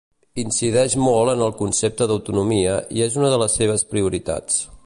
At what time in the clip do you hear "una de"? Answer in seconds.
3.23-3.41